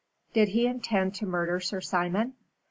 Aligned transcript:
"Did 0.33 0.47
he 0.49 0.65
intend 0.65 1.13
to 1.17 1.27
murder 1.27 1.59
Sir 1.59 1.79
Simon?" 1.79 2.33